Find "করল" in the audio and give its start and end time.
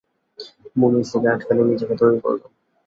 2.23-2.41